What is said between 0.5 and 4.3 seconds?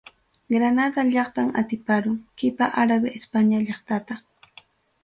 Granada llaqtam atiparun, qipa Árabe España llaqtata.